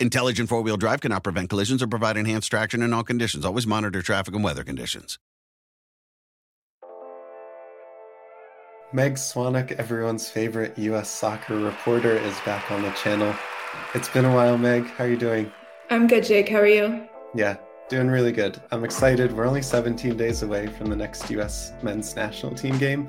[0.00, 3.44] Intelligent four wheel drive cannot prevent collisions or provide enhanced traction in all conditions.
[3.44, 5.18] Always monitor traffic and weather conditions.
[8.92, 11.10] Meg Swanwick, everyone's favorite U.S.
[11.10, 13.34] soccer reporter, is back on the channel.
[13.94, 14.86] It's been a while, Meg.
[14.86, 15.52] How are you doing?
[15.90, 16.48] I'm good, Jake.
[16.48, 17.06] How are you?
[17.34, 18.60] Yeah, Doing really good.
[18.70, 19.34] I'm excited.
[19.34, 23.08] We're only 17 days away from the next US men's national team game.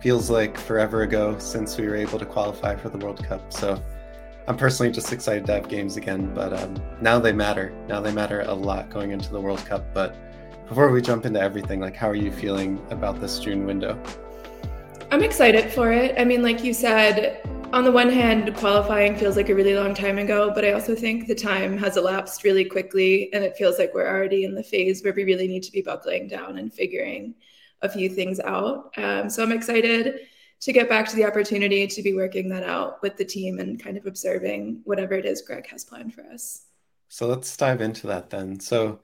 [0.00, 3.52] Feels like forever ago since we were able to qualify for the World Cup.
[3.52, 3.82] So
[4.48, 6.34] I'm personally just excited to have games again.
[6.34, 7.72] But um, now they matter.
[7.86, 9.94] Now they matter a lot going into the World Cup.
[9.94, 10.16] But
[10.68, 14.00] before we jump into everything, like how are you feeling about this June window?
[15.12, 16.14] I'm excited for it.
[16.18, 19.94] I mean, like you said, on the one hand, qualifying feels like a really long
[19.94, 23.32] time ago, but I also think the time has elapsed really quickly.
[23.32, 25.82] And it feels like we're already in the phase where we really need to be
[25.82, 27.34] buckling down and figuring
[27.82, 28.92] a few things out.
[28.96, 30.20] Um, so I'm excited
[30.62, 33.82] to get back to the opportunity to be working that out with the team and
[33.82, 36.66] kind of observing whatever it is Greg has planned for us.
[37.08, 38.60] So let's dive into that then.
[38.60, 39.00] So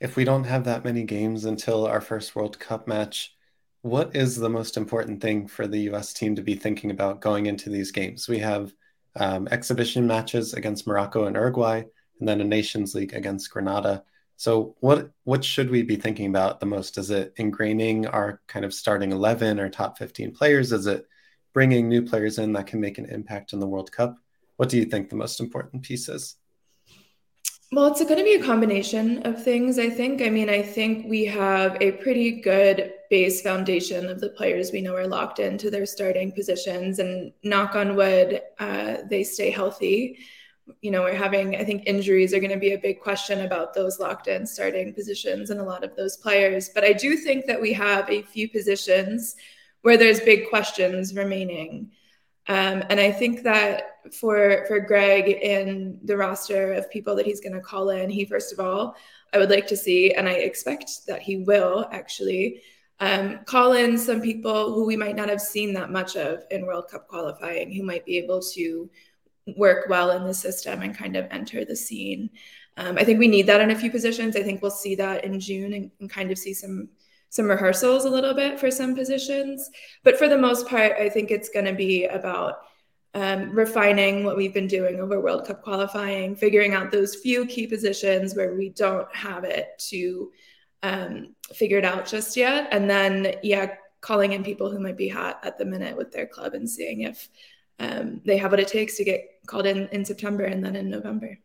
[0.00, 3.36] if we don't have that many games until our first World Cup match,
[3.82, 7.46] what is the most important thing for the US team to be thinking about going
[7.46, 8.28] into these games?
[8.28, 8.74] We have
[9.14, 11.84] um, exhibition matches against Morocco and Uruguay,
[12.18, 14.02] and then a Nations League against Grenada.
[14.36, 16.98] So, what what should we be thinking about the most?
[16.98, 20.72] Is it ingraining our kind of starting eleven or top fifteen players?
[20.72, 21.06] Is it
[21.54, 24.16] bringing new players in that can make an impact in the World Cup?
[24.56, 26.36] What do you think the most important piece is?
[27.72, 30.22] Well, it's going to be a combination of things, I think.
[30.22, 34.80] I mean, I think we have a pretty good base foundation of the players we
[34.80, 40.18] know are locked into their starting positions, and knock on wood, uh, they stay healthy.
[40.80, 43.72] You know, we're having, I think injuries are going to be a big question about
[43.72, 46.70] those locked in starting positions and a lot of those players.
[46.74, 49.36] But I do think that we have a few positions
[49.82, 51.90] where there's big questions remaining.
[52.48, 57.40] Um, and I think that for for Greg in the roster of people that he's
[57.40, 58.96] going to call in, he first of all,
[59.32, 62.62] I would like to see, and I expect that he will actually
[63.00, 66.66] um, call in some people who we might not have seen that much of in
[66.66, 68.88] World Cup qualifying, who might be able to
[69.56, 72.30] work well in the system and kind of enter the scene.
[72.76, 74.36] Um, I think we need that in a few positions.
[74.36, 76.88] I think we'll see that in June and, and kind of see some
[77.28, 79.68] some rehearsals a little bit for some positions.
[80.04, 82.60] But for the most part, I think it's going to be about
[83.14, 87.66] um, refining what we've been doing over World Cup qualifying, figuring out those few key
[87.66, 90.30] positions where we don't have it to
[90.82, 92.68] um, figure it out just yet.
[92.70, 96.26] And then, yeah, calling in people who might be hot at the minute with their
[96.26, 97.28] club and seeing if
[97.78, 100.90] um, they have what it takes to get called in in September and then in
[100.90, 101.38] November.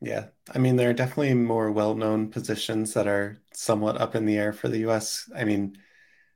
[0.00, 4.26] Yeah, I mean, there are definitely more well known positions that are somewhat up in
[4.26, 5.30] the air for the US.
[5.34, 5.78] I mean,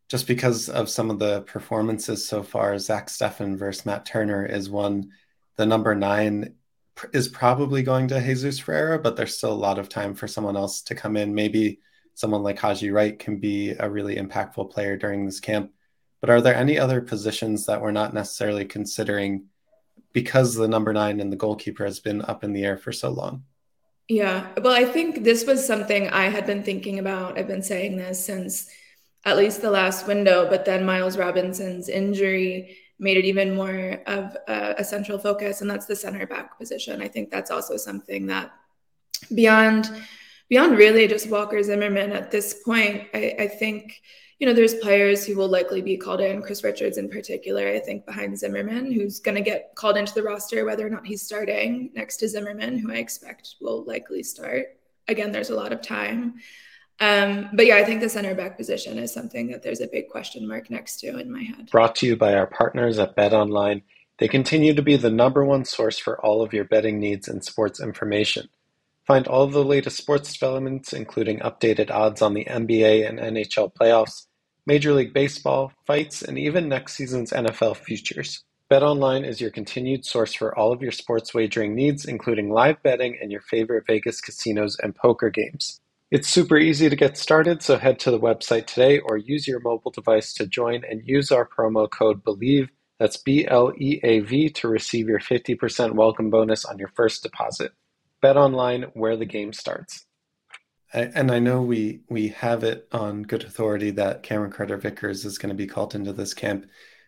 [0.09, 4.71] just because of some of the performances so far, Zach Steffen versus Matt Turner is
[4.71, 5.11] one.
[5.57, 6.55] The number nine
[7.13, 10.57] is probably going to Jesus Ferreira, but there's still a lot of time for someone
[10.57, 11.35] else to come in.
[11.35, 11.81] Maybe
[12.15, 15.73] someone like Haji Wright can be a really impactful player during this camp.
[16.21, 19.47] But are there any other positions that we're not necessarily considering
[20.13, 23.11] because the number nine and the goalkeeper has been up in the air for so
[23.11, 23.45] long.
[24.09, 24.49] Yeah.
[24.63, 27.39] Well, I think this was something I had been thinking about.
[27.39, 28.71] I've been saying this since
[29.25, 34.37] at least the last window, but then Miles Robinson's injury made it even more of
[34.49, 37.03] a, a central focus, and that's the center back position.
[37.03, 38.51] I think that's also something that
[39.35, 39.91] beyond
[40.49, 44.01] beyond really just Walker Zimmerman at this point, I, I think
[44.39, 47.81] you know, there's players who will likely be called in, Chris Richards in particular, I
[47.81, 51.23] think behind Zimmerman, who's going to get called into the roster, whether or not he's
[51.23, 54.79] starting next to Zimmerman, who I expect will likely start.
[55.09, 56.35] Again, there's a lot of time.
[57.01, 60.09] Um, but yeah, I think the center back position is something that there's a big
[60.09, 61.71] question mark next to in my head.
[61.71, 63.83] Brought to you by our partners at Bet Online.
[64.19, 67.45] They continue to be the number one source for all of your betting needs and
[67.45, 68.49] sports information.
[69.07, 73.73] Find all of the latest sports developments, including updated odds on the NBA and NHL
[73.75, 74.27] playoffs
[74.69, 78.45] Major League Baseball, fights, and even next season's NFL futures.
[78.71, 83.19] BetOnline is your continued source for all of your sports wagering needs, including live betting
[83.19, 85.81] and your favorite Vegas casinos and poker games.
[86.11, 89.61] It's super easy to get started, so head to the website today or use your
[89.61, 92.69] mobile device to join and use our promo code BELIEVE,
[92.99, 97.23] that's B L E A V, to receive your 50% welcome bonus on your first
[97.23, 97.73] deposit.
[98.23, 100.05] BetOnline, where the game starts
[100.93, 105.39] and I know we we have it on good authority that Cameron Carter Vickers is
[105.39, 106.67] going to be called into this camp.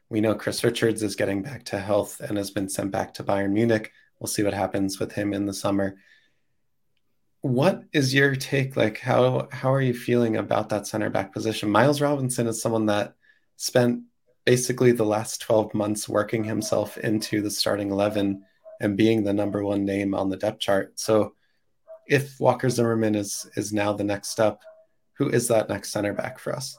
[0.09, 3.25] We know Chris Richards is getting back to health and has been sent back to
[3.25, 3.93] Bayern Munich.
[4.19, 5.97] We'll see what happens with him in the summer.
[7.41, 8.77] What is your take?
[8.77, 11.71] Like, how how are you feeling about that center back position?
[11.71, 13.15] Miles Robinson is someone that
[13.56, 14.03] spent
[14.44, 18.43] basically the last 12 months working himself into the starting 11
[18.81, 20.99] and being the number one name on the depth chart.
[20.99, 21.35] So
[22.11, 24.62] if Walker Zimmerman is is now the next step,
[25.15, 26.77] who is that next center back for us?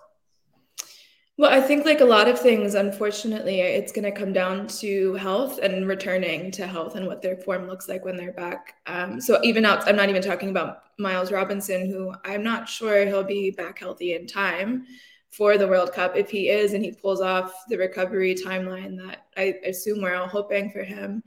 [1.38, 5.16] Well, I think like a lot of things, unfortunately, it's going to come down to
[5.16, 8.76] health and returning to health and what their form looks like when they're back.
[8.86, 13.06] Um, so even out, I'm not even talking about Miles Robinson, who I'm not sure
[13.06, 14.86] he'll be back healthy in time
[15.32, 16.16] for the World Cup.
[16.16, 20.28] If he is and he pulls off the recovery timeline that I assume we're all
[20.28, 21.24] hoping for him,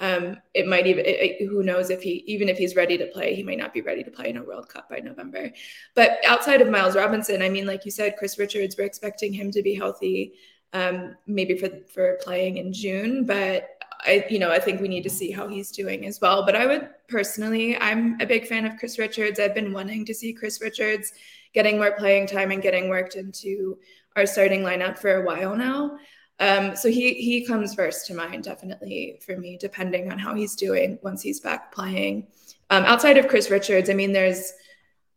[0.00, 3.06] um, it might even it, it, who knows if he even if he's ready to
[3.06, 5.50] play, he might not be ready to play in a World Cup by November.
[5.94, 9.50] But outside of Miles Robinson, I mean, like you said, Chris Richards, we're expecting him
[9.52, 10.34] to be healthy,
[10.72, 13.24] um, maybe for for playing in June.
[13.24, 13.68] But
[14.00, 16.44] I, you know, I think we need to see how he's doing as well.
[16.44, 19.38] But I would personally, I'm a big fan of Chris Richards.
[19.38, 21.12] I've been wanting to see Chris Richards
[21.52, 23.78] getting more playing time and getting worked into
[24.16, 25.98] our starting lineup for a while now.
[26.40, 30.56] Um, so he he comes first to mind definitely for me, depending on how he's
[30.56, 32.26] doing once he's back playing.
[32.70, 34.52] Um, outside of Chris Richards, I mean, there's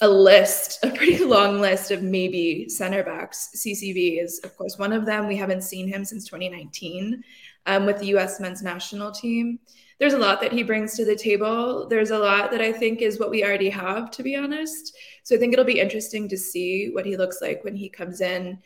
[0.01, 3.49] a list, a pretty long list of maybe center backs.
[3.55, 5.27] CCV is of course one of them.
[5.27, 7.23] We haven't seen him since 2019
[7.65, 8.39] um, with the U.S.
[8.39, 9.59] men's national team.
[9.99, 11.87] There's a lot that he brings to the table.
[11.87, 14.95] There's a lot that I think is what we already have, to be honest.
[15.23, 18.21] So I think it'll be interesting to see what he looks like when he comes
[18.21, 18.59] in.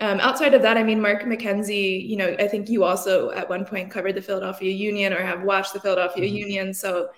[0.00, 3.48] Um, outside of that, I mean, Mark McKenzie, you know, I think you also at
[3.48, 6.36] one point covered the Philadelphia Union or have watched the Philadelphia mm-hmm.
[6.36, 6.74] Union.
[6.74, 7.10] So,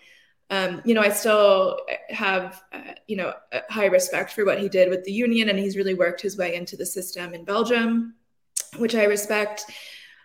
[0.50, 1.80] um, you know, I still
[2.10, 3.32] have, uh, you know,
[3.68, 6.54] high respect for what he did with the Union, and he's really worked his way
[6.54, 8.14] into the system in Belgium,
[8.76, 9.64] which I respect.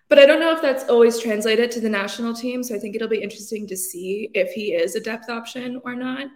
[0.09, 2.63] But I don't know if that's always translated to the national team.
[2.63, 5.95] So I think it'll be interesting to see if he is a depth option or
[5.95, 6.27] not.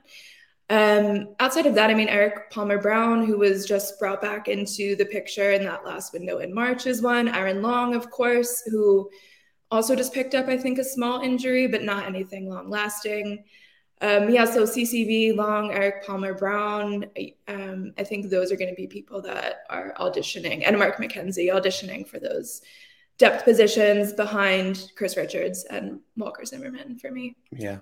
[0.69, 4.95] Um, outside of that, I mean, Erik Palmer Brown, who was just brought back into
[4.95, 7.27] the picture in that last window in March, is one.
[7.27, 9.09] Aaron Long, of course, who
[9.69, 13.43] also just picked up, I think, a small injury, but not anything long lasting.
[14.01, 17.05] Um, yeah, so CCV, Long, Erik Palmer Brown,
[17.47, 21.53] um, I think those are going to be people that are auditioning, and Mark McKenzie
[21.53, 22.61] auditioning for those
[23.17, 27.37] depth positions behind Chris Richards and Walker Zimmerman for me.
[27.51, 27.77] Yeah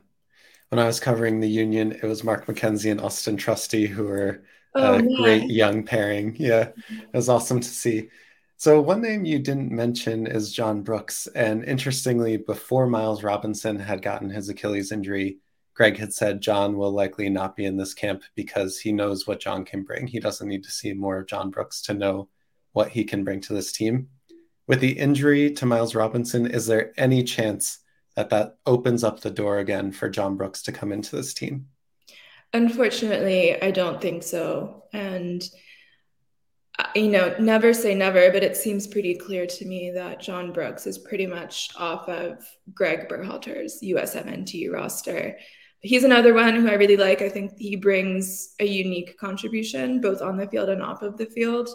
[0.74, 4.42] when I was covering the union, it was Mark McKenzie and Austin Trusty who were
[4.74, 6.36] oh, uh, a great young pairing.
[6.40, 8.10] Yeah, it was awesome to see.
[8.58, 14.02] So one name you didn't mention is John Brooks, and interestingly, before Miles Robinson had
[14.02, 15.38] gotten his Achilles injury,
[15.76, 19.40] Greg had said John will likely not be in this camp because he knows what
[19.40, 20.08] John can bring.
[20.08, 22.30] He doesn't need to see more of John Brooks to know
[22.72, 24.10] what he can bring to this team.
[24.66, 27.78] With the injury to Miles Robinson, is there any chance
[28.16, 31.68] that that opens up the door again for John Brooks to come into this team?
[32.54, 34.84] Unfortunately, I don't think so.
[34.94, 35.44] And,
[36.78, 40.54] uh, you know, never say never, but it seems pretty clear to me that John
[40.54, 45.38] Brooks is pretty much off of Greg Berhalter's USMNT roster.
[45.80, 47.22] He's another one who I really like.
[47.22, 51.26] I think he brings a unique contribution both on the field and off of the
[51.26, 51.70] field.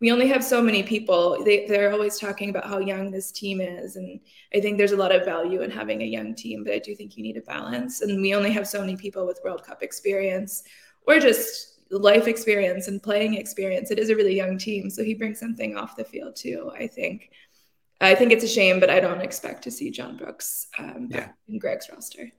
[0.00, 1.42] We only have so many people.
[1.44, 3.96] They, they're always talking about how young this team is.
[3.96, 4.18] And
[4.54, 6.94] I think there's a lot of value in having a young team, but I do
[6.94, 8.00] think you need a balance.
[8.00, 10.62] And we only have so many people with World Cup experience
[11.06, 13.90] or just life experience and playing experience.
[13.90, 14.88] It is a really young team.
[14.88, 17.30] So he brings something off the field too, I think.
[18.00, 21.28] I think it's a shame, but I don't expect to see John Brooks um, yeah.
[21.48, 22.32] in Greg's roster.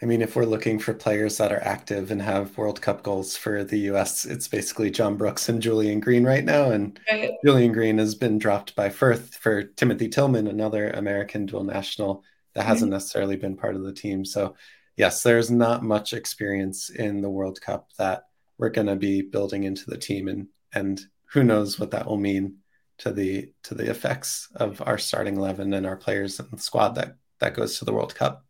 [0.00, 3.36] I mean, if we're looking for players that are active and have World Cup goals
[3.36, 6.70] for the US, it's basically John Brooks and Julian Green right now.
[6.70, 7.32] And right.
[7.44, 12.66] Julian Green has been dropped by Fürth for Timothy Tillman, another American dual national that
[12.66, 12.94] hasn't mm-hmm.
[12.94, 14.24] necessarily been part of the team.
[14.24, 14.56] So,
[14.96, 18.24] yes, there's not much experience in the World Cup that
[18.58, 21.00] we're going to be building into the team, and and
[21.32, 22.58] who knows what that will mean
[22.98, 27.16] to the to the effects of our starting eleven and our players and squad that
[27.40, 28.44] that goes to the World Cup.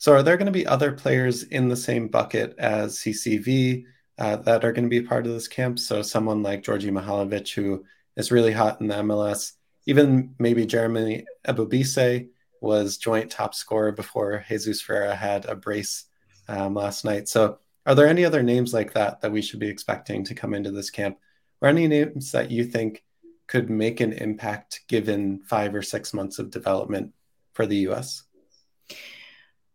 [0.00, 3.84] So, are there going to be other players in the same bucket as CCV
[4.16, 5.80] uh, that are going to be part of this camp?
[5.80, 7.84] So, someone like Djordje Mihailovic, who
[8.16, 9.54] is really hot in the MLS,
[9.86, 12.28] even maybe Jeremy Ebobisse
[12.60, 16.04] was joint top scorer before Jesus Ferreira had a brace
[16.46, 17.28] um, last night.
[17.28, 20.54] So, are there any other names like that that we should be expecting to come
[20.54, 21.18] into this camp,
[21.60, 23.02] or any names that you think
[23.48, 27.14] could make an impact given five or six months of development
[27.52, 28.27] for the U.S.?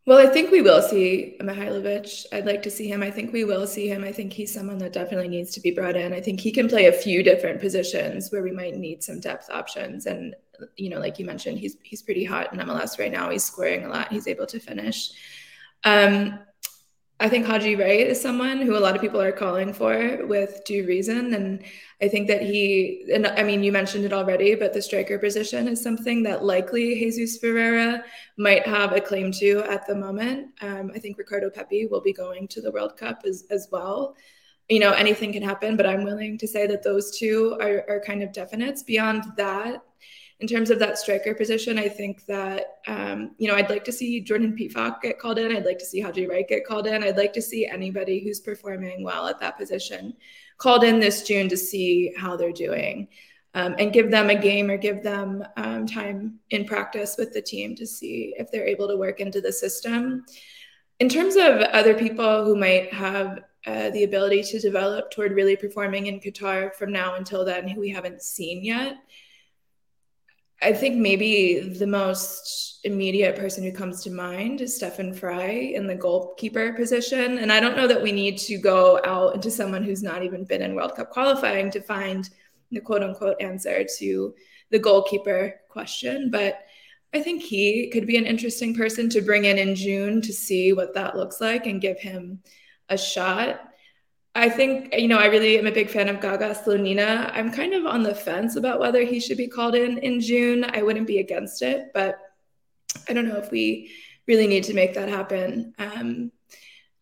[0.06, 2.26] Well, I think we will see Mihailovic.
[2.34, 3.02] I'd like to see him.
[3.02, 4.04] I think we will see him.
[4.04, 6.12] I think he's someone that definitely needs to be brought in.
[6.12, 9.50] I think he can play a few different positions where we might need some depth
[9.50, 10.06] options.
[10.06, 10.36] And
[10.76, 13.30] you know, like you mentioned, he's he's pretty hot in MLS right now.
[13.30, 14.12] He's scoring a lot.
[14.12, 15.12] He's able to finish.
[15.86, 16.40] Um,
[17.20, 20.64] I think Haji Wright is someone who a lot of people are calling for with
[20.66, 21.34] due reason.
[21.34, 21.64] And
[22.02, 25.68] I think that he, and I mean, you mentioned it already, but the striker position
[25.68, 28.04] is something that likely Jesus Ferreira
[28.38, 30.50] might have a claim to at the moment.
[30.62, 34.16] Um, I think Ricardo Pepi will be going to the World Cup as, as well.
[34.68, 38.02] You know, anything can happen, but I'm willing to say that those two are, are
[38.06, 38.86] kind of definites.
[38.86, 39.84] Beyond that,
[40.40, 43.92] in terms of that striker position, I think that um, you know I'd like to
[43.92, 45.56] see Jordan Pefok get called in.
[45.56, 47.04] I'd like to see Haji Wright get called in.
[47.04, 50.14] I'd like to see anybody who's performing well at that position
[50.58, 53.08] called in this June to see how they're doing.
[53.56, 57.42] Um, and give them a game or give them um, time in practice with the
[57.42, 60.26] team to see if they're able to work into the system.
[61.00, 65.56] In terms of other people who might have uh, the ability to develop toward really
[65.56, 68.98] performing in Qatar from now until then, who we haven't seen yet,
[70.62, 75.88] I think maybe the most immediate person who comes to mind is Stefan Frei in
[75.88, 77.40] the goalkeeper position.
[77.40, 80.44] And I don't know that we need to go out into someone who's not even
[80.44, 82.30] been in World Cup qualifying to find
[82.72, 84.34] the quote unquote answer to
[84.70, 86.30] the goalkeeper question.
[86.30, 86.66] But
[87.14, 90.74] I think he could be an interesting person to bring in in June to see
[90.74, 92.42] what that looks like and give him
[92.90, 93.73] a shot.
[94.36, 97.32] I think, you know, I really am a big fan of Gaga Slonina.
[97.34, 100.66] I'm kind of on the fence about whether he should be called in in June.
[100.66, 102.20] I wouldn't be against it, but
[103.08, 103.92] I don't know if we
[104.28, 105.76] really need to make that happen.
[105.78, 106.32] Um,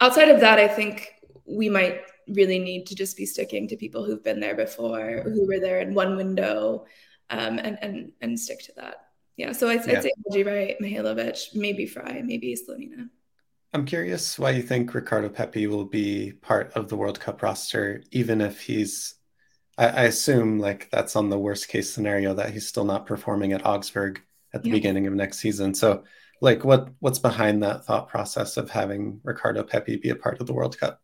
[0.02, 1.14] outside of that, I think
[1.46, 5.48] we might really need to just be sticking to people who've been there before, who
[5.48, 6.86] were there in one window,
[7.30, 9.08] um, and and and stick to that.
[9.38, 9.54] Yeah.
[9.54, 9.98] So I'd, yeah.
[9.98, 13.10] I'd say Haji Wright, Mihailovic, maybe Frei, maybe Slonina.
[13.74, 18.04] I'm curious why you think Ricardo Pepi will be part of the World Cup roster,
[18.12, 19.16] even if he's.
[19.78, 23.54] I, I assume like that's on the worst case scenario that he's still not performing
[23.54, 24.22] at Augsburg
[24.54, 24.76] at the yeah.
[24.76, 25.74] beginning of next season.
[25.74, 26.04] So,
[26.42, 30.48] like, what what's behind that thought process of having Ricardo Pepi be a part of
[30.48, 31.02] the World Cup?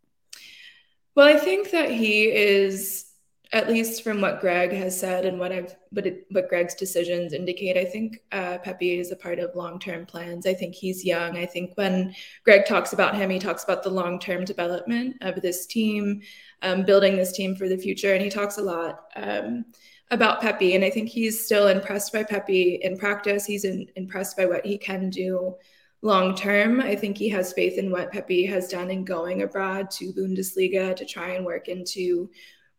[1.16, 3.07] Well, I think that he is
[3.54, 7.34] at least from what Greg has said and what I've what it, what Greg's decisions
[7.34, 10.46] indicate, I think uh, Pepi is a part of long term plans.
[10.46, 11.38] I think he's young.
[11.38, 12.14] I think when
[12.44, 16.22] Greg talks about him, he talks about the long term development of this team,
[16.62, 19.66] um, building this team for the future, and he talks a lot um,
[20.12, 20.76] about Pepi.
[20.76, 23.46] And I think he's still impressed by Pepi in practice.
[23.46, 25.56] He's in, impressed by what he can do
[26.02, 26.80] long term.
[26.82, 30.96] I think he has faith in what Pepi has done in going abroad to Bundesliga
[30.96, 32.30] to try and work into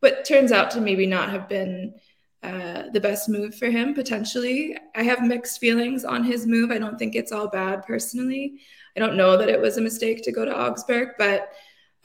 [0.00, 1.94] what turns out to maybe not have been
[2.42, 4.76] uh, the best move for him potentially.
[4.94, 6.70] I have mixed feelings on his move.
[6.70, 8.60] I don't think it's all bad personally.
[8.96, 11.52] I don't know that it was a mistake to go to Augsburg, but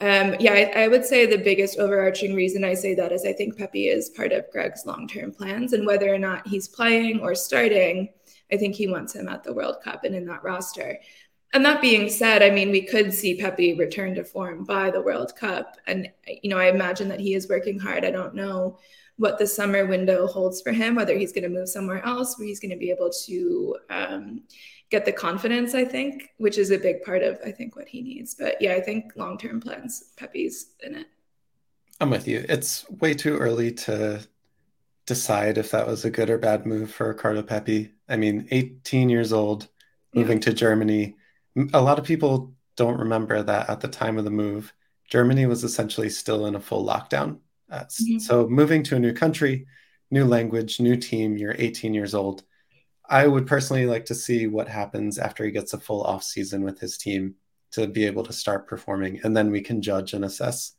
[0.00, 3.32] um, yeah, I, I, would say the biggest overarching reason I say that is I
[3.32, 7.20] think Pepi is part of Greg's long term plans, and whether or not he's playing
[7.20, 8.08] or starting,
[8.52, 10.98] I think he wants him at the World Cup and in that roster.
[11.54, 15.00] And that being said, I mean, we could see Pepi return to form by the
[15.00, 15.76] World Cup.
[15.86, 16.10] And,
[16.42, 18.04] you know, I imagine that he is working hard.
[18.04, 18.78] I don't know
[19.16, 22.48] what the summer window holds for him, whether he's going to move somewhere else, where
[22.48, 24.42] he's going to be able to um,
[24.90, 28.02] get the confidence, I think, which is a big part of, I think, what he
[28.02, 28.34] needs.
[28.34, 31.06] But yeah, I think long term plans, Pepi's in it.
[32.00, 32.44] I'm with you.
[32.48, 34.26] It's way too early to
[35.06, 37.92] decide if that was a good or bad move for Ricardo Pepi.
[38.08, 39.68] I mean, 18 years old,
[40.14, 40.44] moving yeah.
[40.46, 41.14] to Germany.
[41.72, 44.72] A lot of people don't remember that at the time of the move,
[45.08, 47.38] Germany was essentially still in a full lockdown.
[47.70, 48.18] Uh, mm-hmm.
[48.18, 49.66] So moving to a new country,
[50.10, 52.42] new language, new team, you're 18 years old.
[53.08, 56.64] I would personally like to see what happens after he gets a full off season
[56.64, 57.34] with his team
[57.72, 60.74] to be able to start performing, and then we can judge and assess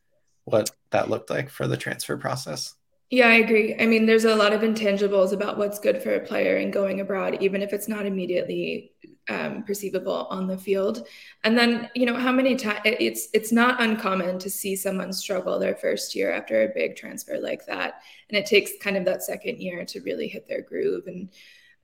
[0.46, 2.74] what that looked like for the transfer process.
[3.10, 3.75] Yeah, I agree.
[3.79, 7.01] I mean, there's a lot of intangibles about what's good for a player and going
[7.01, 8.94] abroad, even if it's not immediately
[9.27, 11.08] um, perceivable on the field.
[11.44, 15.60] And then, you know, how many times it's it's not uncommon to see someone struggle
[15.60, 19.24] their first year after a big transfer like that, and it takes kind of that
[19.24, 21.29] second year to really hit their groove and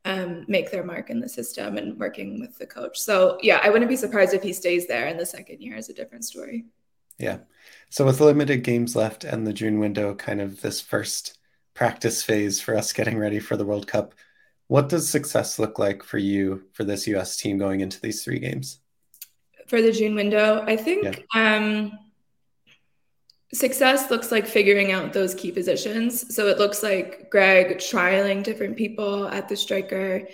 [0.06, 3.00] um, make their mark in the system and working with the coach.
[3.00, 5.90] So yeah, I wouldn't be surprised if he stays there, and the second year is
[5.90, 6.66] a different story.
[7.18, 7.40] Yeah.
[7.90, 11.38] So with limited games left and the June window, kind of this first
[11.74, 14.16] practice phase for us getting ready for the World Cup,
[14.72, 18.40] what does success look like for you for this US team going into these three
[18.40, 18.80] games?
[19.68, 21.58] For the June window, I think yeah.
[21.58, 22.00] um,
[23.54, 26.34] success looks like figuring out those key positions.
[26.34, 30.26] So it looks like Greg trialing different people at the striker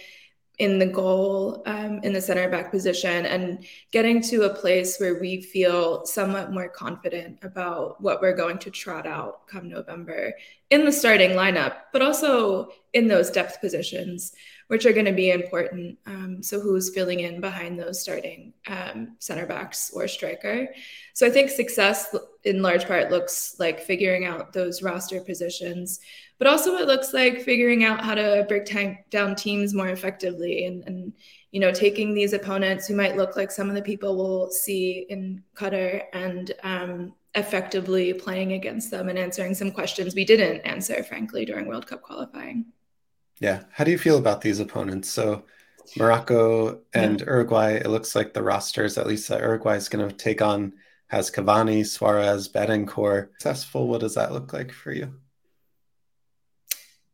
[0.58, 5.20] in the goal um, in the center back position and getting to a place where
[5.20, 10.34] we feel somewhat more confident about what we're going to trot out come November
[10.72, 14.34] in the starting lineup, but also in those depth positions,
[14.68, 15.98] which are going to be important.
[16.06, 20.68] Um, so, who's filling in behind those starting um, center backs or striker?
[21.14, 26.00] So, I think success in large part looks like figuring out those roster positions
[26.38, 28.68] but also it looks like figuring out how to break
[29.10, 31.14] down teams more effectively and, and
[31.52, 35.06] you know taking these opponents who might look like some of the people we'll see
[35.10, 41.04] in Qatar and um, effectively playing against them and answering some questions we didn't answer
[41.04, 42.66] frankly during World Cup qualifying.
[43.40, 45.10] Yeah, how do you feel about these opponents?
[45.10, 45.44] So
[45.96, 47.26] Morocco and yeah.
[47.26, 50.74] Uruguay, it looks like the rosters, at least that Uruguay is going to take on,
[51.08, 53.30] has Cavani, Suarez, Bentancur.
[53.34, 55.14] Successful, what does that look like for you?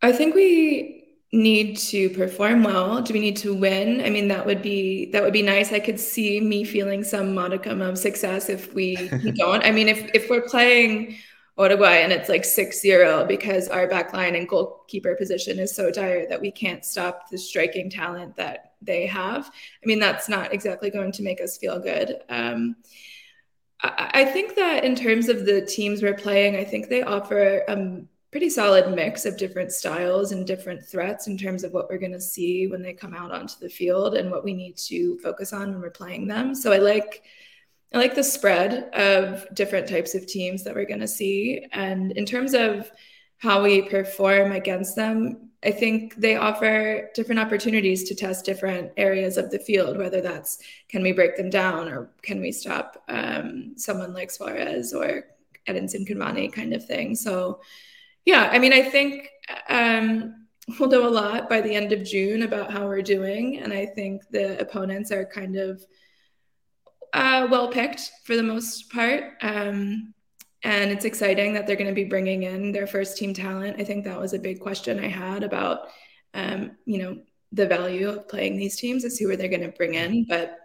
[0.01, 3.01] I think we need to perform well.
[3.01, 4.01] Do we need to win?
[4.01, 5.71] I mean, that would be that would be nice.
[5.71, 9.63] I could see me feeling some modicum of success if we, we don't.
[9.63, 11.17] I mean, if if we're playing
[11.57, 16.27] Uruguay and it's like 6-0 because our back line and goalkeeper position is so dire
[16.27, 19.47] that we can't stop the striking talent that they have.
[19.47, 22.21] I mean, that's not exactly going to make us feel good.
[22.29, 22.75] Um,
[23.85, 28.07] I, think that in terms of the teams we're playing, I think they offer um,
[28.31, 32.13] pretty solid mix of different styles and different threats in terms of what we're going
[32.13, 35.51] to see when they come out onto the field and what we need to focus
[35.51, 36.55] on when we're playing them.
[36.55, 37.23] So I like
[37.93, 42.11] I like the spread of different types of teams that we're going to see and
[42.13, 42.91] in terms of
[43.37, 49.37] how we perform against them, I think they offer different opportunities to test different areas
[49.37, 53.73] of the field, whether that's can we break them down or can we stop um,
[53.75, 55.25] someone like Suarez or
[55.67, 57.15] Edinson Cavani kind of thing.
[57.15, 57.61] So
[58.25, 59.29] yeah, I mean, I think
[59.69, 60.47] um,
[60.79, 63.59] we'll know a lot by the end of June about how we're doing.
[63.59, 65.83] And I think the opponents are kind of
[67.13, 69.33] uh, well picked for the most part.
[69.41, 70.13] Um,
[70.63, 73.79] and it's exciting that they're going to be bringing in their first team talent.
[73.79, 75.89] I think that was a big question I had about,
[76.33, 77.19] um, you know,
[77.51, 80.25] the value of playing these teams is who are they going to bring in.
[80.25, 80.57] But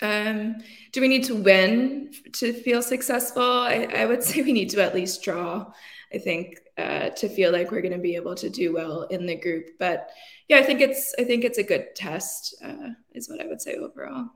[0.00, 0.56] um,
[0.92, 3.42] do we need to win to feel successful?
[3.42, 5.72] I, I, would say we need to at least draw.
[6.12, 9.26] I think uh, to feel like we're going to be able to do well in
[9.26, 9.70] the group.
[9.78, 10.10] But
[10.48, 12.54] yeah, I think it's I think it's a good test.
[12.64, 14.28] Uh, is what I would say overall.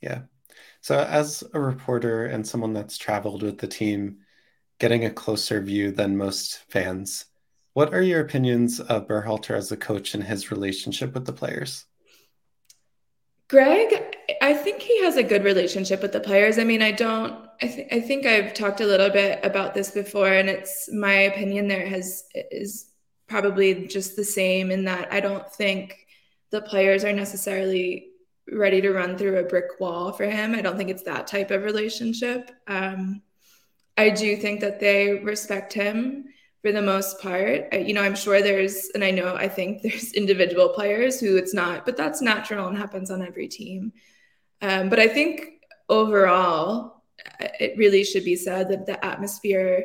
[0.00, 0.22] Yeah.
[0.80, 4.18] So as a reporter and someone that's traveled with the team,
[4.78, 7.26] getting a closer view than most fans,
[7.72, 11.84] what are your opinions of Berhalter as a coach and his relationship with the players?
[13.48, 16.58] Greg, I think he has a good relationship with the players.
[16.58, 17.46] I mean, I don't.
[17.62, 21.12] I, th- I think I've talked a little bit about this before, and it's my
[21.12, 21.68] opinion.
[21.68, 22.90] There has is
[23.28, 26.06] probably just the same in that I don't think
[26.50, 28.08] the players are necessarily
[28.50, 30.54] ready to run through a brick wall for him.
[30.54, 32.50] I don't think it's that type of relationship.
[32.66, 33.22] Um,
[33.96, 36.26] I do think that they respect him
[36.62, 37.72] for the most part.
[37.72, 41.54] You know, I'm sure there's, and I know, I think there's individual players who it's
[41.54, 43.92] not, but that's natural and happens on every team.
[44.62, 47.02] Um, but I think overall,
[47.60, 49.84] it really should be said that the atmosphere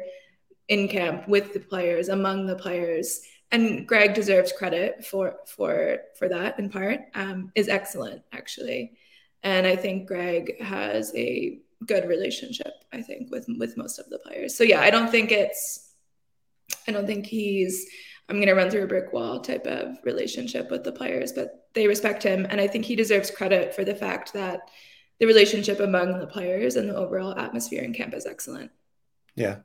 [0.67, 3.21] in camp with the players, among the players,
[3.51, 8.93] and Greg deserves credit for for for that in part, um, is excellent actually.
[9.43, 14.19] And I think Greg has a good relationship, I think, with with most of the
[14.19, 14.55] players.
[14.55, 15.93] So yeah, I don't think it's
[16.87, 17.87] I don't think he's
[18.29, 21.67] I'm going to run through a brick wall type of relationship with the players, but
[21.73, 22.47] they respect him.
[22.49, 24.69] And I think he deserves credit for the fact that
[25.19, 28.71] the relationship among the players and the overall atmosphere in camp is excellent.
[29.35, 29.57] Yeah.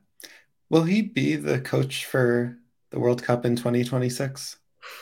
[0.69, 2.57] Will he be the coach for
[2.89, 4.57] the World Cup in 2026?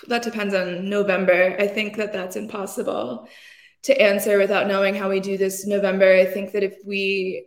[0.08, 1.56] That depends on November.
[1.60, 3.28] I think that that's impossible
[3.84, 6.12] to answer without knowing how we do this November.
[6.12, 7.46] I think that if we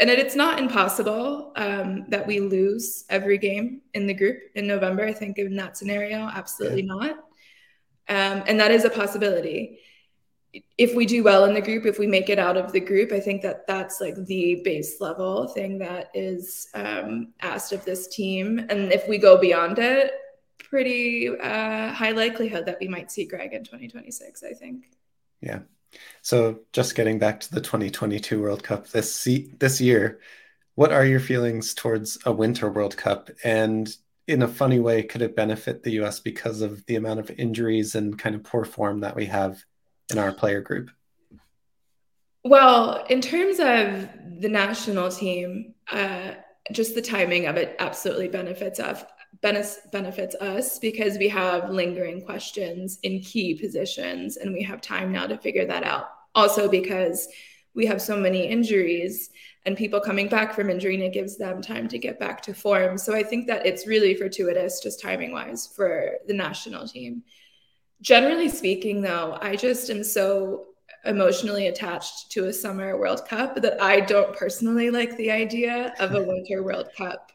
[0.00, 5.04] and it's not impossible um, that we lose every game in the group in November.
[5.04, 6.94] I think in that scenario, absolutely yeah.
[6.94, 7.10] not.
[8.08, 9.80] Um, and that is a possibility.
[10.78, 13.12] If we do well in the group, if we make it out of the group,
[13.12, 18.08] I think that that's like the base level thing that is um, asked of this
[18.08, 18.58] team.
[18.68, 20.12] And if we go beyond it,
[20.58, 24.90] pretty uh, high likelihood that we might see Greg in 2026, I think.
[25.40, 25.60] Yeah.
[26.22, 29.26] So, just getting back to the 2022 World Cup this
[29.58, 30.20] this year,
[30.74, 33.30] what are your feelings towards a Winter World Cup?
[33.44, 33.92] And
[34.28, 37.96] in a funny way, could it benefit the US because of the amount of injuries
[37.96, 39.64] and kind of poor form that we have
[40.10, 40.90] in our player group?
[42.44, 44.08] Well, in terms of
[44.40, 46.32] the national team, uh,
[46.72, 49.04] just the timing of it absolutely benefits us
[49.42, 55.26] benefits us because we have lingering questions in key positions and we have time now
[55.26, 56.10] to figure that out.
[56.34, 57.28] Also, because
[57.74, 59.30] we have so many injuries
[59.66, 62.54] and people coming back from injury, and it gives them time to get back to
[62.54, 62.96] form.
[62.96, 67.22] So I think that it's really fortuitous, just timing wise, for the national team.
[68.02, 70.66] Generally speaking, though, I just am so
[71.04, 76.14] emotionally attached to a summer World Cup that I don't personally like the idea of
[76.14, 77.32] a winter World Cup.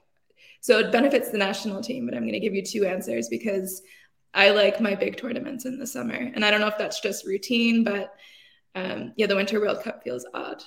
[0.62, 3.84] So it benefits the national team, but I'm going to give you two answers because
[4.34, 6.32] I like my big tournaments in the summer.
[6.34, 8.14] And I don't know if that's just routine, but
[8.74, 10.64] um, yeah, the Winter World Cup feels odd.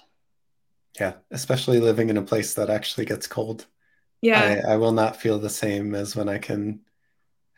[0.99, 3.67] Yeah, especially living in a place that actually gets cold.
[4.23, 4.63] Yeah.
[4.67, 6.81] I, I will not feel the same as when I can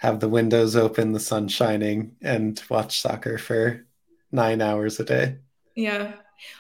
[0.01, 3.87] have the windows open, the sun shining, and watch soccer for
[4.33, 5.37] nine hours a day.
[5.75, 6.15] Yeah.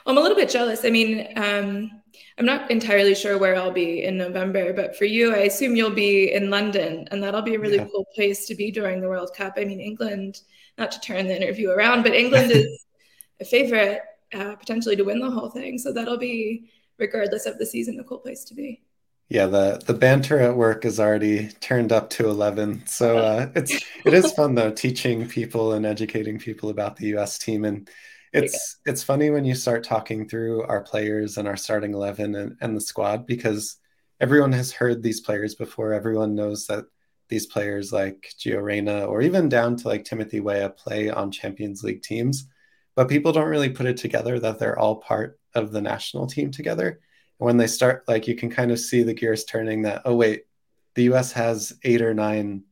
[0.04, 0.84] I'm a little bit jealous.
[0.84, 1.90] I mean, um,
[2.36, 5.88] I'm not entirely sure where I'll be in November, but for you, I assume you'll
[5.90, 7.86] be in London, and that'll be a really yeah.
[7.90, 9.54] cool place to be during the World Cup.
[9.56, 10.40] I mean, England,
[10.76, 12.84] not to turn the interview around, but England is
[13.40, 14.02] a favorite
[14.34, 15.78] uh, potentially to win the whole thing.
[15.78, 18.82] So that'll be, regardless of the season, a cool place to be.
[19.30, 22.82] Yeah, the the banter at work is already turned up to eleven.
[22.86, 23.72] So uh, it's
[24.04, 27.38] it is fun though, teaching people and educating people about the U.S.
[27.38, 27.88] team and
[28.32, 32.56] it's it's funny when you start talking through our players and our starting 11 and,
[32.60, 33.76] and the squad because
[34.20, 36.84] everyone has heard these players before everyone knows that
[37.28, 41.82] these players like Gio Reyna or even down to like Timothy Weah play on Champions
[41.82, 42.46] League teams
[42.94, 46.50] but people don't really put it together that they're all part of the national team
[46.50, 47.00] together
[47.40, 50.44] when they start like you can kind of see the gears turning that oh wait
[50.94, 52.62] the US has 8 or 9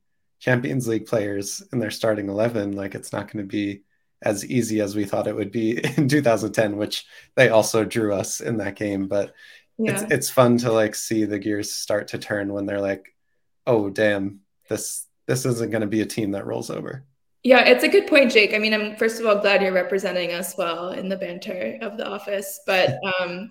[0.41, 3.83] Champions League players in their starting 11 like it's not going to be
[4.23, 8.41] as easy as we thought it would be in 2010, which they also drew us
[8.41, 9.09] in that game.
[9.09, 9.35] But
[9.79, 9.93] yeah.
[9.93, 13.15] it's it's fun to like see the gears start to turn when they're like,
[13.67, 17.05] oh damn, this this isn't going to be a team that rolls over.
[17.45, 18.55] Yeah, it's a good point, Jake.
[18.55, 21.97] I mean, I'm first of all glad you're representing us well in the banter of
[21.97, 23.51] the office, but um,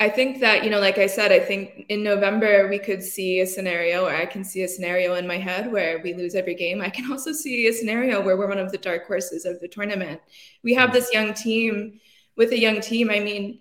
[0.00, 3.40] I think that, you know, like I said, I think in November we could see
[3.40, 6.54] a scenario, or I can see a scenario in my head where we lose every
[6.54, 6.80] game.
[6.80, 9.68] I can also see a scenario where we're one of the dark horses of the
[9.68, 10.20] tournament.
[10.64, 12.00] We have this young team.
[12.36, 13.60] With a young team, I mean,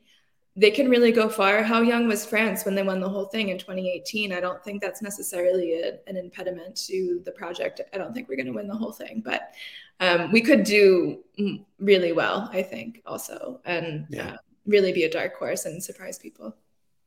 [0.56, 1.64] they can really go far.
[1.64, 4.32] How young was France when they won the whole thing in 2018?
[4.32, 7.82] I don't think that's necessarily a, an impediment to the project.
[7.94, 9.54] I don't think we're going to win the whole thing, but
[10.00, 11.24] um, we could do
[11.80, 13.60] really well, I think, also.
[13.66, 14.34] And yeah.
[14.34, 14.38] uh,
[14.70, 16.56] really be a dark horse and surprise people.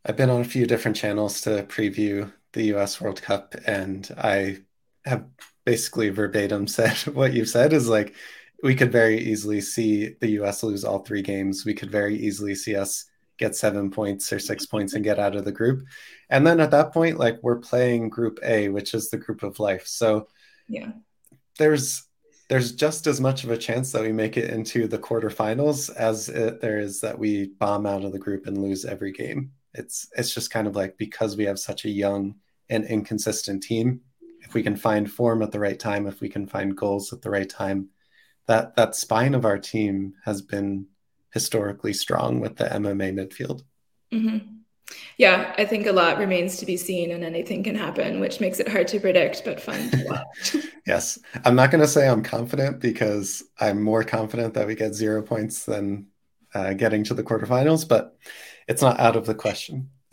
[0.04, 4.58] I've been on a few different channels to preview the US World Cup, and I
[5.04, 5.26] have
[5.64, 8.14] basically verbatim said what you've said is like,
[8.62, 11.64] we could very easily see the US lose all three games.
[11.64, 13.06] We could very easily see us
[13.38, 15.84] get seven points or six points and get out of the group.
[16.30, 19.58] And then at that point, like we're playing group A, which is the group of
[19.58, 19.86] life.
[19.86, 20.28] So
[20.68, 20.92] yeah,
[21.58, 22.06] there's
[22.52, 26.28] there's just as much of a chance that we make it into the quarterfinals as
[26.28, 29.50] it, there is that we bomb out of the group and lose every game.
[29.72, 32.34] It's it's just kind of like because we have such a young
[32.68, 34.02] and inconsistent team,
[34.42, 37.22] if we can find form at the right time, if we can find goals at
[37.22, 37.88] the right time,
[38.48, 40.88] that that spine of our team has been
[41.32, 43.62] historically strong with the MMA midfield.
[44.12, 44.56] Mm-hmm.
[45.18, 48.60] Yeah, I think a lot remains to be seen and anything can happen, which makes
[48.60, 50.56] it hard to predict, but fun to watch.
[50.86, 51.18] yes.
[51.44, 55.22] I'm not going to say I'm confident because I'm more confident that we get zero
[55.22, 56.08] points than
[56.54, 58.16] uh, getting to the quarterfinals, but
[58.68, 59.90] it's not out of the question.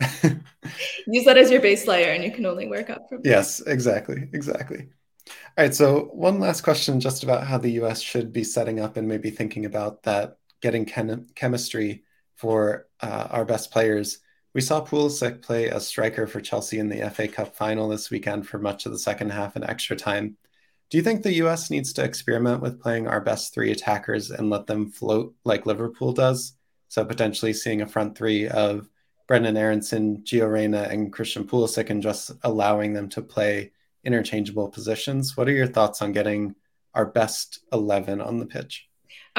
[1.06, 4.28] Use that as your base layer and you can only work up from Yes, exactly.
[4.32, 4.88] Exactly.
[5.28, 5.74] All right.
[5.74, 9.30] So, one last question just about how the US should be setting up and maybe
[9.30, 12.04] thinking about that getting chem- chemistry
[12.36, 14.18] for uh, our best players.
[14.52, 18.48] We saw Pulisic play a striker for Chelsea in the FA Cup final this weekend
[18.48, 20.36] for much of the second half and extra time.
[20.90, 24.50] Do you think the US needs to experiment with playing our best three attackers and
[24.50, 26.54] let them float like Liverpool does?
[26.88, 28.90] So potentially seeing a front three of
[29.28, 33.70] Brendan Aaronson, Gio Reyna, and Christian Pulisic and just allowing them to play
[34.02, 35.36] interchangeable positions.
[35.36, 36.56] What are your thoughts on getting
[36.94, 38.89] our best 11 on the pitch?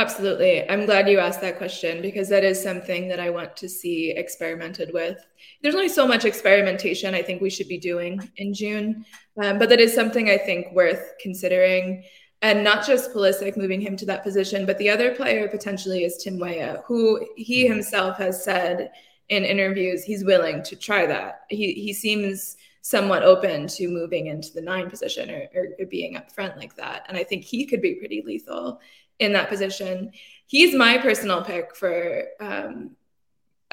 [0.02, 0.68] Absolutely.
[0.68, 4.10] I'm glad you asked that question because that is something that I want to see
[4.10, 5.24] experimented with.
[5.62, 9.06] There's only so much experimentation I think we should be doing in June,
[9.44, 12.04] um, but that is something I think worth considering.
[12.42, 16.18] And not just Pulisic moving him to that position, but the other player potentially is
[16.18, 17.74] Tim Weah, who he mm-hmm.
[17.74, 18.90] himself has said
[19.30, 21.42] in interviews he's willing to try that.
[21.50, 25.48] He he seems somewhat open to moving into the nine position or,
[25.80, 27.06] or, being up front like that.
[27.08, 28.80] And I think he could be pretty lethal
[29.22, 30.12] in that position.
[30.48, 32.24] He's my personal pick for.
[32.42, 32.98] Um,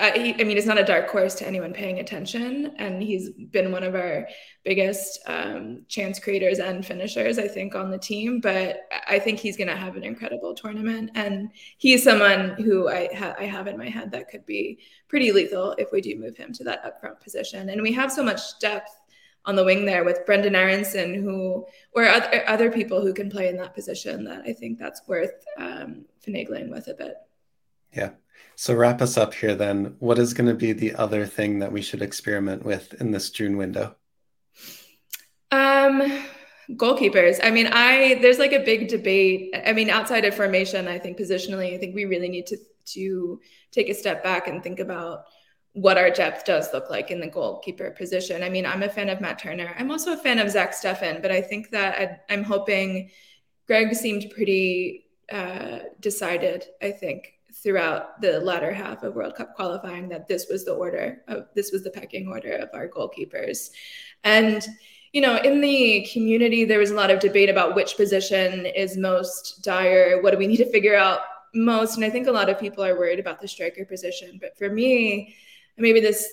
[0.00, 3.72] I, I mean, it's not a dark horse to anyone paying attention, and he's been
[3.72, 4.28] one of our
[4.62, 8.40] biggest um, chance creators and finishers, I think, on the team.
[8.40, 13.08] But I think he's going to have an incredible tournament, and he's someone who I,
[13.12, 16.37] ha- I have in my head that could be pretty lethal if we do move
[16.37, 17.70] him to that upfront position.
[17.70, 18.97] And we have so much depth
[19.44, 23.48] on the wing there with Brendan Aaronson, who or other, other people who can play
[23.48, 24.24] in that position.
[24.24, 27.14] That I think that's worth um, finagling with a bit.
[27.92, 28.11] Yeah.
[28.57, 29.96] So wrap us up here then.
[30.01, 33.31] What is going to be the other thing that we should experiment with in this
[33.31, 33.94] June window?
[35.51, 36.24] Um,
[36.72, 37.40] goalkeepers.
[37.42, 39.55] I mean, I there's like a big debate.
[39.64, 42.59] I mean, outside of formation, I think positionally, I think we really need to
[42.94, 45.24] to take a step back and think about
[45.72, 48.42] what our depth does look like in the goalkeeper position.
[48.42, 49.74] I mean, I'm a fan of Matt Turner.
[49.78, 53.11] I'm also a fan of Zach Steffen, but I think that I, am hoping
[53.66, 60.09] Greg seemed pretty uh, decided, I think, throughout the latter half of World Cup qualifying
[60.09, 63.70] that this was the order of this was the pecking order of our goalkeepers.
[64.24, 64.66] And
[65.12, 68.96] you know, in the community, there was a lot of debate about which position is
[68.96, 70.20] most dire.
[70.22, 71.20] What do we need to figure out
[71.54, 71.96] most?
[71.96, 74.38] And I think a lot of people are worried about the striker position.
[74.40, 75.35] But for me,
[75.78, 76.28] maybe this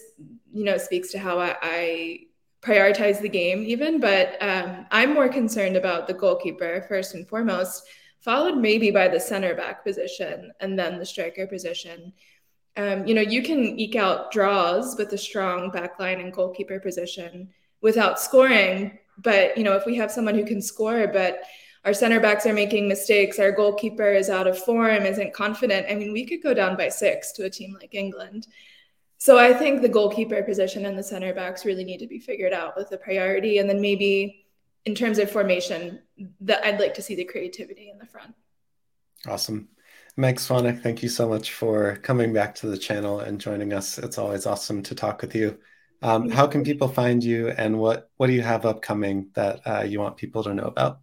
[0.54, 2.20] you know speaks to how I, I
[2.62, 7.88] prioritize the game even but um, i'm more concerned about the goalkeeper first and foremost
[8.26, 12.12] followed maybe by the center back position and then the striker position.
[12.76, 16.78] Um, you know you can eke out draws with a strong back line and goalkeeper
[16.78, 21.44] position without scoring but you know if we have someone who can score but
[21.86, 25.96] our center backs are making mistakes our goalkeeper is out of form isn't confident i
[25.96, 28.46] mean we could go down by six to a team like england
[29.18, 32.54] so I think the goalkeeper position and the center backs really need to be figured
[32.54, 33.60] out with the priority.
[33.60, 34.46] And then maybe
[34.86, 36.02] in terms of formation,
[36.42, 38.34] that I'd like to see the creativity in the front.
[39.28, 39.70] Awesome.
[40.18, 43.98] Meg Swanwick, thank you so much for coming back to the channel and joining us.
[43.98, 45.60] It's always awesome to talk with you.
[46.02, 49.82] Um, how can people find you and what, what do you have upcoming that uh,
[49.82, 51.00] you want people to know about?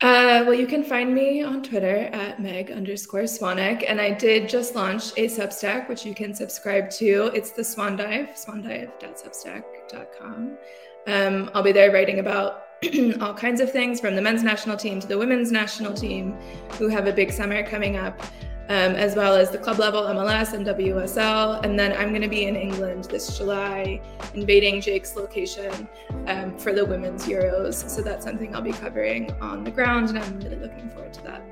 [0.00, 3.84] Uh, well, you can find me on Twitter at Meg underscore Swanwick.
[3.88, 7.30] And I did just launch a Substack, which you can subscribe to.
[7.34, 10.58] It's the Swan Dive, swandive.substack.com.
[11.06, 12.64] Um, I'll be there writing about
[13.20, 16.36] all kinds of things from the men's national team to the women's national team,
[16.72, 18.20] who have a big summer coming up
[18.68, 21.64] um, as well as the club level MLS and WSL.
[21.64, 24.00] And then I'm going to be in England this July,
[24.34, 25.88] invading Jake's location
[26.26, 27.88] um, for the Women's Euros.
[27.88, 31.22] So that's something I'll be covering on the ground, and I'm really looking forward to
[31.24, 31.42] that.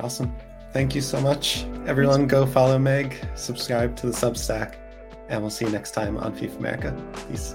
[0.00, 0.34] Awesome.
[0.72, 1.64] Thank you so much.
[1.86, 4.74] Everyone, go follow Meg, subscribe to the Substack,
[5.28, 7.04] and we'll see you next time on FIFA America.
[7.28, 7.54] Peace.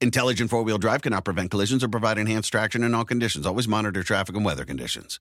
[0.00, 3.46] Intelligent four wheel drive cannot prevent collisions or provide enhanced traction in all conditions.
[3.46, 5.18] Always monitor traffic and weather conditions.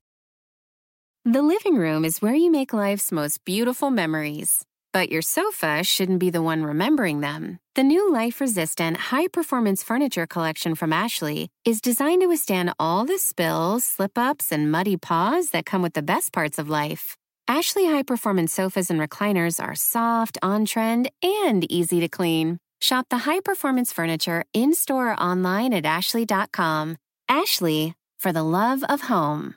[1.25, 4.63] The living room is where you make life's most beautiful memories.
[4.93, 7.57] But your sofa shouldn't be the one remembering them.
[7.73, 13.03] The new life resistant, high performance furniture collection from Ashley is designed to withstand all
[13.03, 17.17] the spills, slip ups, and muddy paws that come with the best parts of life.
[17.47, 22.59] Ashley high performance sofas and recliners are soft, on trend, and easy to clean.
[22.79, 26.97] Shop the high performance furniture in store or online at Ashley.com.
[27.29, 29.55] Ashley, for the love of home.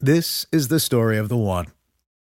[0.00, 1.66] This is the story of the one.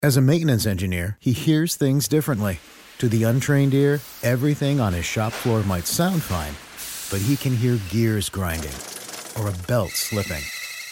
[0.02, 2.60] As a maintenance engineer, he hears things differently.
[2.98, 6.54] To the untrained ear, everything on his shop floor might sound fine,
[7.10, 8.74] but he can hear gears grinding
[9.38, 10.42] or a belt slipping.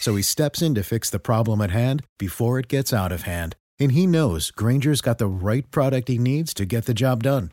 [0.01, 3.23] So he steps in to fix the problem at hand before it gets out of
[3.23, 3.57] hand.
[3.79, 7.53] And he knows Grainger's got the right product he needs to get the job done,